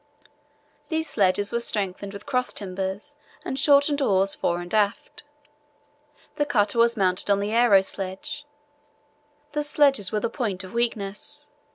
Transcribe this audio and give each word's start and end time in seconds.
These 0.89 1.07
sledges 1.11 1.51
were 1.51 1.59
strengthened 1.59 2.11
with 2.11 2.25
cross 2.25 2.53
timbers 2.53 3.17
and 3.45 3.59
shortened 3.59 4.01
oars 4.01 4.33
fore 4.33 4.59
and 4.59 4.73
aft. 4.73 5.21
The 6.37 6.45
cutter 6.47 6.79
was 6.79 6.97
mounted 6.97 7.29
on 7.29 7.39
the 7.39 7.51
aero 7.51 7.81
sledge. 7.81 8.43
The 9.51 9.61
sledges 9.61 10.11
were 10.11 10.19
the 10.19 10.27
point 10.27 10.63
of 10.63 10.73
weakness. 10.73 11.51